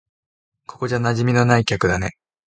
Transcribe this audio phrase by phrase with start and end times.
[0.65, 2.17] ここじゃ馴染みのない客だね。